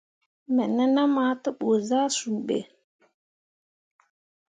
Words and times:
Me 0.53 0.63
nenum 0.75 1.13
ah 1.23 1.33
te 1.43 1.49
ɓu 1.59 1.69
zah 1.87 2.07
suu 2.17 2.37
ɓe. 2.47 2.57